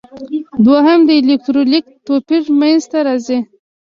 [0.65, 3.39] دوهم د الکترولیتیک توپیر منځ ته راځي.